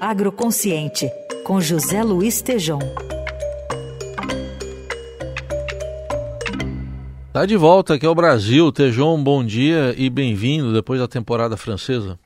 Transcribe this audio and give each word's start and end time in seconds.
Agroconsciente, 0.00 1.10
com 1.44 1.60
José 1.60 2.04
Luiz 2.04 2.40
Tejom. 2.40 2.78
Tá 7.32 7.44
de 7.44 7.56
volta 7.56 7.94
aqui 7.94 8.06
ao 8.06 8.14
Brasil. 8.14 8.70
Tejon, 8.70 9.20
bom 9.22 9.44
dia 9.44 9.92
e 9.98 10.08
bem-vindo 10.08 10.72
depois 10.72 11.00
da 11.00 11.08
temporada 11.08 11.56
francesa. 11.56 12.18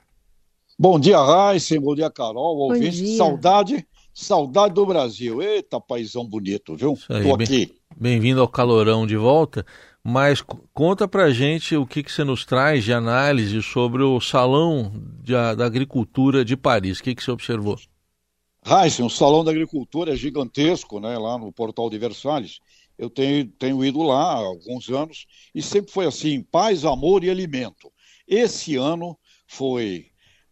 Bom 0.78 1.00
dia, 1.00 1.18
Raíssa, 1.18 1.80
bom 1.80 1.94
dia, 1.94 2.10
Carol, 2.10 2.56
bom 2.56 2.74
ouvinte. 2.74 3.02
Dia. 3.02 3.16
Saudade, 3.16 3.86
saudade 4.12 4.74
do 4.74 4.86
Brasil. 4.86 5.42
Eita, 5.42 5.80
paizão 5.80 6.26
bonito, 6.26 6.76
viu? 6.76 6.98
Aí, 7.08 7.22
Tô 7.22 7.34
aqui. 7.34 7.74
Bem-vindo 7.96 8.40
ao 8.40 8.48
calorão 8.48 9.06
de 9.06 9.16
volta. 9.16 9.64
Mas 10.04 10.42
conta 10.74 11.06
pra 11.06 11.30
gente 11.30 11.76
o 11.76 11.86
que, 11.86 12.02
que 12.02 12.10
você 12.10 12.24
nos 12.24 12.44
traz 12.44 12.82
de 12.82 12.92
análise 12.92 13.62
sobre 13.62 14.02
o 14.02 14.20
Salão 14.20 14.92
de, 15.22 15.32
da 15.32 15.64
Agricultura 15.64 16.44
de 16.44 16.56
Paris. 16.56 16.98
O 16.98 17.02
que, 17.02 17.14
que 17.14 17.22
você 17.22 17.30
observou? 17.30 17.78
Raíssa, 18.64 19.04
o 19.04 19.10
Salão 19.10 19.44
da 19.44 19.50
Agricultura 19.50 20.12
é 20.12 20.16
gigantesco, 20.16 20.98
né, 20.98 21.16
lá 21.18 21.38
no 21.38 21.52
Portal 21.52 21.88
de 21.88 21.98
Versalhes 21.98 22.58
eu 22.98 23.10
tenho, 23.10 23.46
tenho 23.58 23.84
ido 23.84 24.02
lá 24.02 24.34
há 24.34 24.36
alguns 24.36 24.88
anos 24.88 25.26
e 25.54 25.62
sempre 25.62 25.90
foi 25.90 26.06
assim: 26.06 26.42
paz, 26.42 26.84
amor 26.84 27.24
e 27.24 27.30
alimento. 27.30 27.92
Esse 28.26 28.76
ano 28.76 29.18
foi 29.46 30.06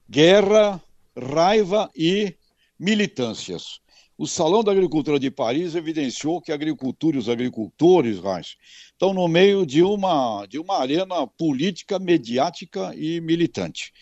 guerra, 0.08 0.82
raiva 1.16 1.88
e 1.94 2.34
militâncias. 2.80 3.78
O 4.16 4.26
Salão 4.26 4.64
da 4.64 4.72
Agricultura 4.72 5.18
de 5.18 5.30
Paris 5.30 5.74
evidenciou 5.74 6.40
que 6.40 6.50
a 6.50 6.54
agricultura 6.54 7.16
e 7.16 7.18
os 7.18 7.28
agricultores, 7.28 8.18
Reis, 8.18 8.56
estão 8.90 9.12
no 9.12 9.28
meio 9.28 9.66
de 9.66 9.82
uma, 9.82 10.46
de 10.46 10.58
uma 10.58 10.78
arena 10.78 11.26
política, 11.26 11.98
mediática 11.98 12.94
e 12.96 13.20
militante. 13.20 13.92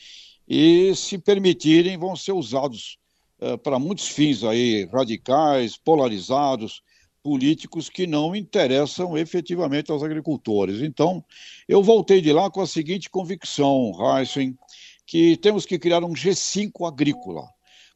E, 0.48 0.94
se 0.94 1.18
permitirem, 1.18 1.98
vão 1.98 2.16
ser 2.16 2.32
usados 2.32 2.98
uh, 3.40 3.58
para 3.58 3.78
muitos 3.78 4.08
fins 4.08 4.42
aí, 4.44 4.86
radicais, 4.86 5.76
polarizados, 5.76 6.82
políticos 7.22 7.88
que 7.90 8.06
não 8.06 8.34
interessam 8.34 9.18
efetivamente 9.18 9.90
aos 9.90 10.02
agricultores. 10.02 10.82
Então, 10.82 11.24
eu 11.68 11.82
voltei 11.82 12.20
de 12.20 12.32
lá 12.32 12.50
com 12.50 12.60
a 12.60 12.66
seguinte 12.66 13.10
convicção, 13.10 13.92
Heisen, 14.00 14.56
que 15.06 15.36
temos 15.36 15.66
que 15.66 15.78
criar 15.78 16.04
um 16.04 16.12
G5 16.12 16.86
agrícola, 16.86 17.48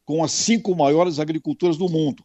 com 0.05 0.23
as 0.23 0.31
cinco 0.31 0.75
maiores 0.75 1.19
agriculturas 1.19 1.77
do 1.77 1.89
mundo. 1.89 2.23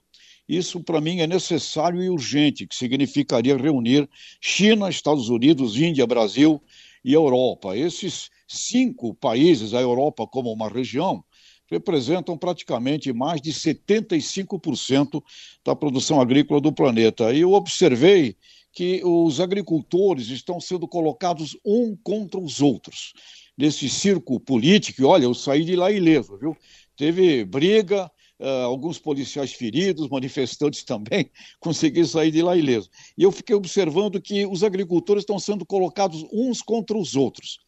Isso, 0.48 0.81
para 0.81 1.01
mim, 1.01 1.21
é 1.21 1.27
necessário 1.27 2.03
e 2.03 2.09
urgente, 2.09 2.67
que 2.67 2.75
significaria 2.75 3.57
reunir 3.57 4.09
China, 4.41 4.89
Estados 4.89 5.29
Unidos, 5.29 5.77
Índia, 5.77 6.06
Brasil 6.06 6.62
e 7.05 7.12
Europa. 7.12 7.77
Esses 7.77 8.31
cinco 8.47 9.15
países, 9.15 9.75
a 9.75 9.81
Europa 9.81 10.27
como 10.27 10.51
uma 10.51 10.69
região, 10.69 11.23
representam 11.71 12.37
praticamente 12.37 13.12
mais 13.12 13.43
de 13.43 13.53
75% 13.53 15.23
da 15.62 15.77
produção 15.77 16.19
agrícola 16.19 16.61
do 16.61 16.73
planeta. 16.73 17.33
E 17.33 17.41
eu 17.41 17.53
observei 17.53 18.34
que 18.73 19.03
os 19.05 19.41
agricultores 19.41 20.29
estão 20.29 20.61
sendo 20.61 20.89
colocados 20.89 21.59
um 21.65 21.97
contra 21.97 22.41
os 22.41 22.61
outros. 22.61 23.12
Nesse 23.56 23.89
circo 23.89 24.39
político, 24.41 25.05
olha, 25.05 25.25
eu 25.25 25.34
saí 25.34 25.65
de 25.65 25.77
lá 25.77 25.91
ileso, 25.91 26.39
viu? 26.39 26.56
Teve 26.98 27.44
briga, 27.44 28.10
Uh, 28.41 28.66
alguns 28.66 29.00
policiais 29.00 29.52
feridos, 29.52 30.08
manifestantes 30.08 30.84
também, 30.84 31.28
consegui 31.58 32.06
sair 32.06 32.30
de 32.30 32.41
lá 32.41 32.56
ileso. 32.56 32.88
E 33.18 33.24
eu 33.24 33.32
fiquei 33.32 33.56
observando 33.56 34.22
que 34.22 34.46
os 34.46 34.62
agricultores 34.62 35.22
estão 35.22 35.41
sendo 35.41 35.66
colocados 35.66 36.24
uns 36.32 36.62
contra 36.62 36.96
os 36.96 37.16
outros. 37.16 37.58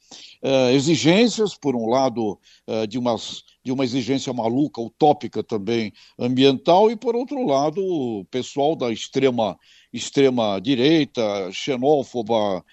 Uh, 0.40 0.70
exigências, 0.70 1.58
por 1.58 1.74
um 1.74 1.88
lado, 1.88 2.38
uh, 2.68 2.86
de, 2.86 2.98
umas, 2.98 3.42
de 3.64 3.72
uma 3.72 3.82
exigência 3.82 4.32
maluca, 4.32 4.80
utópica 4.80 5.42
também, 5.42 5.92
ambiental, 6.16 6.88
e, 6.88 6.94
por 6.94 7.16
outro 7.16 7.44
lado, 7.44 7.84
o 7.84 8.24
pessoal 8.26 8.76
da 8.76 8.92
extrema, 8.92 9.58
extrema 9.92 10.60
direita, 10.60 11.50
xenófoba, 11.50 12.64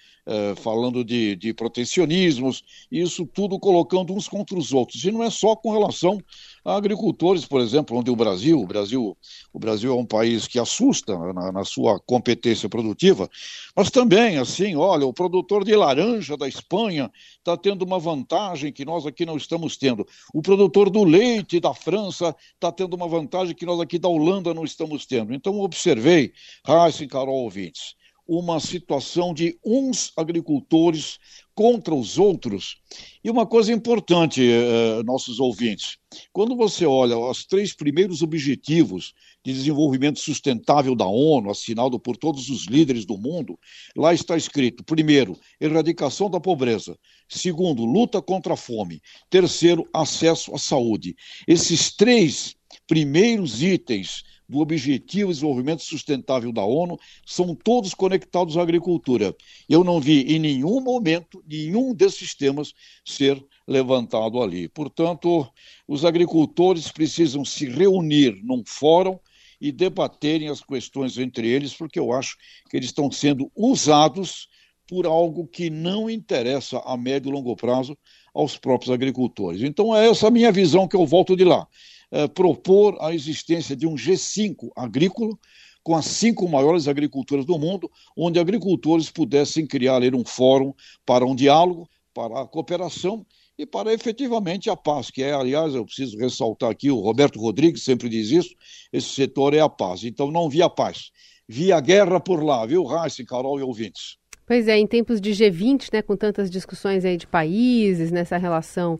falando 0.56 1.04
de, 1.04 1.34
de 1.36 1.54
protecionismos, 1.54 2.62
isso 2.90 3.26
tudo 3.26 3.58
colocando 3.58 4.12
uns 4.12 4.28
contra 4.28 4.58
os 4.58 4.72
outros. 4.72 5.02
E 5.04 5.10
não 5.10 5.22
é 5.22 5.30
só 5.30 5.56
com 5.56 5.72
relação 5.72 6.18
a 6.64 6.76
agricultores, 6.76 7.46
por 7.46 7.60
exemplo, 7.60 7.96
onde 7.96 8.10
o 8.10 8.16
Brasil, 8.16 8.60
o 8.60 8.66
Brasil, 8.66 9.16
o 9.52 9.58
Brasil 9.58 9.90
é 9.90 9.94
um 9.94 10.04
país 10.04 10.46
que 10.46 10.58
assusta 10.58 11.16
na, 11.32 11.50
na 11.50 11.64
sua 11.64 11.98
competência 12.00 12.68
produtiva, 12.68 13.28
mas 13.74 13.90
também, 13.90 14.38
assim, 14.38 14.76
olha, 14.76 15.06
o 15.06 15.12
produtor 15.12 15.64
de 15.64 15.74
laranja 15.74 16.36
da 16.36 16.46
Espanha 16.46 17.10
está 17.38 17.56
tendo 17.56 17.82
uma 17.82 17.98
vantagem 17.98 18.72
que 18.72 18.84
nós 18.84 19.06
aqui 19.06 19.24
não 19.24 19.36
estamos 19.36 19.76
tendo. 19.76 20.06
O 20.34 20.42
produtor 20.42 20.90
do 20.90 21.04
leite 21.04 21.58
da 21.58 21.72
França 21.72 22.36
está 22.54 22.70
tendo 22.70 22.94
uma 22.94 23.08
vantagem 23.08 23.54
que 23.54 23.64
nós 23.64 23.80
aqui 23.80 23.98
da 23.98 24.08
Holanda 24.08 24.52
não 24.52 24.64
estamos 24.64 25.06
tendo. 25.06 25.32
Então, 25.32 25.60
observei, 25.60 26.32
Raíssa 26.66 27.04
e 27.04 27.08
Carol 27.08 27.44
ouvintes, 27.44 27.94
uma 28.28 28.60
situação 28.60 29.32
de 29.32 29.58
uns 29.64 30.12
agricultores 30.14 31.18
contra 31.54 31.94
os 31.94 32.18
outros. 32.18 32.76
E 33.24 33.30
uma 33.30 33.46
coisa 33.46 33.72
importante, 33.72 34.42
eh, 34.46 35.02
nossos 35.02 35.40
ouvintes, 35.40 35.96
quando 36.30 36.54
você 36.54 36.84
olha 36.84 37.18
os 37.18 37.46
três 37.46 37.74
primeiros 37.74 38.22
objetivos 38.22 39.14
de 39.42 39.52
desenvolvimento 39.52 40.20
sustentável 40.20 40.94
da 40.94 41.06
ONU, 41.06 41.50
assinado 41.50 41.98
por 41.98 42.18
todos 42.18 42.50
os 42.50 42.66
líderes 42.66 43.06
do 43.06 43.16
mundo, 43.16 43.58
lá 43.96 44.12
está 44.12 44.36
escrito: 44.36 44.84
primeiro, 44.84 45.38
erradicação 45.58 46.30
da 46.30 46.38
pobreza, 46.38 46.98
segundo, 47.28 47.84
luta 47.84 48.20
contra 48.20 48.52
a 48.52 48.56
fome, 48.56 49.00
terceiro, 49.30 49.88
acesso 49.92 50.54
à 50.54 50.58
saúde. 50.58 51.16
Esses 51.46 51.90
três 51.96 52.54
primeiros 52.86 53.62
itens 53.62 54.22
do 54.48 54.60
Objetivo 54.60 55.28
de 55.28 55.34
Desenvolvimento 55.34 55.82
Sustentável 55.82 56.50
da 56.50 56.64
ONU 56.64 56.98
são 57.26 57.54
todos 57.54 57.92
conectados 57.92 58.56
à 58.56 58.62
agricultura. 58.62 59.36
Eu 59.68 59.84
não 59.84 60.00
vi 60.00 60.22
em 60.22 60.38
nenhum 60.38 60.80
momento 60.80 61.44
nenhum 61.46 61.94
desses 61.94 62.34
temas 62.34 62.72
ser 63.04 63.44
levantado 63.66 64.40
ali. 64.40 64.68
Portanto, 64.68 65.46
os 65.86 66.04
agricultores 66.04 66.90
precisam 66.90 67.44
se 67.44 67.68
reunir 67.68 68.40
num 68.42 68.62
fórum 68.66 69.18
e 69.60 69.70
debaterem 69.70 70.48
as 70.48 70.62
questões 70.62 71.18
entre 71.18 71.48
eles, 71.48 71.74
porque 71.74 71.98
eu 71.98 72.12
acho 72.12 72.36
que 72.70 72.76
eles 72.76 72.88
estão 72.88 73.10
sendo 73.10 73.50
usados 73.54 74.48
por 74.88 75.04
algo 75.04 75.46
que 75.46 75.68
não 75.68 76.08
interessa 76.08 76.78
a 76.78 76.96
médio 76.96 77.28
e 77.28 77.32
longo 77.32 77.54
prazo 77.54 77.96
aos 78.34 78.56
próprios 78.56 78.90
agricultores. 78.90 79.62
Então, 79.62 79.94
é 79.94 80.08
essa 80.08 80.28
a 80.28 80.30
minha 80.30 80.50
visão 80.50 80.88
que 80.88 80.96
eu 80.96 81.04
volto 81.04 81.36
de 81.36 81.44
lá. 81.44 81.66
Eh, 82.10 82.26
propor 82.26 82.96
a 83.00 83.14
existência 83.14 83.76
de 83.76 83.86
um 83.86 83.94
G5 83.94 84.70
agrícola, 84.74 85.36
com 85.82 85.94
as 85.94 86.06
cinco 86.06 86.48
maiores 86.48 86.88
agriculturas 86.88 87.44
do 87.44 87.58
mundo, 87.58 87.90
onde 88.16 88.38
agricultores 88.38 89.10
pudessem 89.10 89.66
criar 89.66 89.96
ali, 89.96 90.14
um 90.14 90.24
fórum 90.24 90.72
para 91.04 91.26
um 91.26 91.34
diálogo, 91.34 91.88
para 92.14 92.40
a 92.40 92.46
cooperação 92.46 93.26
e 93.58 93.66
para 93.66 93.92
efetivamente 93.92 94.70
a 94.70 94.76
paz, 94.76 95.10
que 95.10 95.22
é, 95.22 95.32
aliás, 95.32 95.74
eu 95.74 95.84
preciso 95.84 96.16
ressaltar 96.16 96.70
aqui, 96.70 96.90
o 96.90 97.00
Roberto 97.00 97.38
Rodrigues 97.38 97.82
sempre 97.82 98.08
diz 98.08 98.30
isso, 98.30 98.54
esse 98.92 99.08
setor 99.08 99.52
é 99.52 99.60
a 99.60 99.68
paz. 99.68 100.04
Então 100.04 100.30
não 100.30 100.48
via 100.48 100.68
paz, 100.68 101.10
via 101.46 101.78
guerra 101.80 102.18
por 102.20 102.42
lá, 102.42 102.64
viu, 102.64 102.84
Raíssa, 102.84 103.24
Carol 103.24 103.58
e 103.58 103.62
ouvintes? 103.62 104.16
Pois 104.46 104.66
é, 104.66 104.78
em 104.78 104.86
tempos 104.86 105.20
de 105.20 105.32
G20, 105.32 105.92
né, 105.92 106.00
com 106.00 106.16
tantas 106.16 106.50
discussões 106.50 107.04
aí 107.04 107.18
de 107.18 107.26
países, 107.26 108.10
nessa 108.10 108.38
relação 108.38 108.98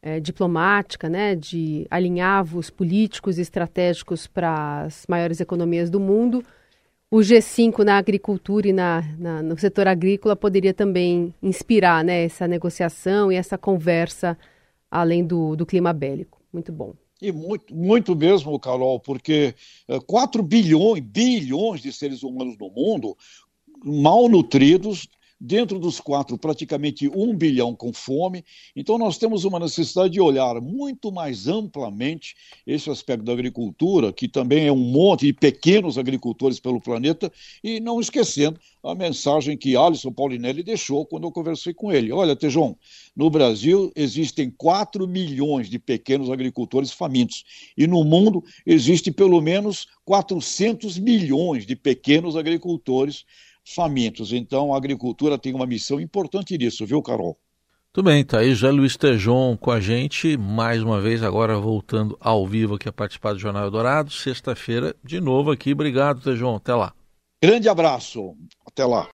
é, 0.00 0.20
diplomática, 0.20 1.08
né, 1.08 1.34
de 1.34 1.86
alinhar 1.90 2.44
os 2.56 2.70
políticos 2.70 3.38
e 3.38 3.42
estratégicos 3.42 4.26
para 4.26 4.82
as 4.82 5.04
maiores 5.08 5.40
economias 5.40 5.90
do 5.90 5.98
mundo, 5.98 6.44
o 7.10 7.18
G5 7.18 7.84
na 7.84 7.96
agricultura 7.96 8.68
e 8.68 8.72
na, 8.72 9.02
na, 9.18 9.42
no 9.42 9.58
setor 9.58 9.88
agrícola 9.88 10.36
poderia 10.36 10.74
também 10.74 11.34
inspirar 11.42 12.04
né, 12.04 12.24
essa 12.24 12.46
negociação 12.46 13.32
e 13.32 13.36
essa 13.36 13.56
conversa 13.56 14.36
além 14.90 15.24
do, 15.24 15.56
do 15.56 15.64
clima 15.64 15.92
bélico. 15.92 16.38
Muito 16.52 16.70
bom. 16.70 16.94
E 17.20 17.32
muito, 17.32 17.74
muito 17.74 18.14
mesmo, 18.14 18.58
Carol, 18.60 19.00
porque 19.00 19.54
4 20.06 20.42
bilhões, 20.42 21.02
bilhões 21.02 21.80
de 21.80 21.92
seres 21.92 22.22
humanos 22.22 22.56
no 22.58 22.70
mundo 22.70 23.16
mal 23.84 24.28
nutridos, 24.28 25.08
dentro 25.40 25.78
dos 25.78 26.00
quatro, 26.00 26.36
praticamente 26.36 27.08
um 27.08 27.34
bilhão 27.34 27.74
com 27.74 27.92
fome. 27.92 28.44
Então, 28.74 28.98
nós 28.98 29.18
temos 29.18 29.44
uma 29.44 29.60
necessidade 29.60 30.10
de 30.10 30.20
olhar 30.20 30.60
muito 30.60 31.12
mais 31.12 31.46
amplamente 31.46 32.34
esse 32.66 32.90
aspecto 32.90 33.24
da 33.24 33.32
agricultura, 33.32 34.12
que 34.12 34.26
também 34.26 34.66
é 34.66 34.72
um 34.72 34.76
monte 34.76 35.26
de 35.26 35.32
pequenos 35.32 35.96
agricultores 35.96 36.58
pelo 36.58 36.80
planeta, 36.80 37.30
e 37.62 37.78
não 37.78 38.00
esquecendo 38.00 38.58
a 38.82 38.94
mensagem 38.94 39.56
que 39.56 39.76
Alisson 39.76 40.12
Paulinelli 40.12 40.62
deixou 40.62 41.04
quando 41.06 41.24
eu 41.24 41.32
conversei 41.32 41.72
com 41.72 41.92
ele. 41.92 42.10
Olha, 42.10 42.34
Tejon, 42.34 42.74
no 43.14 43.30
Brasil 43.30 43.92
existem 43.94 44.50
4 44.50 45.06
milhões 45.06 45.68
de 45.68 45.78
pequenos 45.78 46.30
agricultores 46.30 46.90
famintos, 46.90 47.44
e 47.76 47.86
no 47.86 48.02
mundo 48.02 48.42
existe 48.66 49.12
pelo 49.12 49.40
menos 49.40 49.86
400 50.04 50.98
milhões 50.98 51.66
de 51.66 51.76
pequenos 51.76 52.36
agricultores 52.36 53.24
famintos. 53.74 54.32
Então, 54.32 54.72
a 54.72 54.76
agricultura 54.76 55.38
tem 55.38 55.54
uma 55.54 55.66
missão 55.66 56.00
importante 56.00 56.56
nisso, 56.56 56.86
viu, 56.86 57.02
Carol? 57.02 57.38
Tudo 57.92 58.06
bem, 58.06 58.24
tá 58.24 58.40
aí 58.40 58.54
José 58.54 58.70
Luiz 58.70 58.96
Tejon 58.96 59.56
com 59.56 59.70
a 59.70 59.80
gente, 59.80 60.36
mais 60.36 60.82
uma 60.82 61.00
vez, 61.00 61.22
agora 61.22 61.58
voltando 61.58 62.16
ao 62.20 62.46
vivo 62.46 62.74
aqui 62.74 62.88
a 62.88 62.92
participar 62.92 63.32
do 63.32 63.38
Jornal 63.38 63.64
Eldorado. 63.64 64.10
Sexta-feira, 64.10 64.94
de 65.02 65.20
novo 65.20 65.50
aqui. 65.50 65.72
Obrigado, 65.72 66.20
Tejon. 66.20 66.56
Até 66.56 66.74
lá. 66.74 66.92
Grande 67.42 67.68
abraço. 67.68 68.34
Até 68.66 68.84
lá. 68.84 69.06